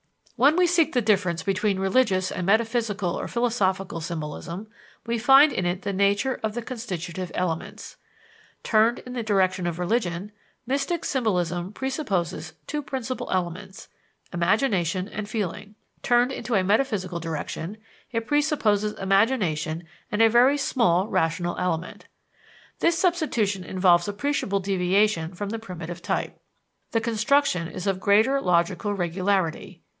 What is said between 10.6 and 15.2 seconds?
mystic symbolism presupposes two principal elements imagination